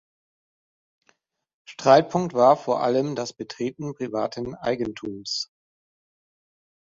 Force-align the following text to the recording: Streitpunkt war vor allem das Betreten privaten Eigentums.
Streitpunkt 1.69 2.33
war 2.33 2.57
vor 2.57 2.81
allem 2.81 3.15
das 3.15 3.33
Betreten 3.33 3.93
privaten 3.93 4.55
Eigentums. 4.55 5.51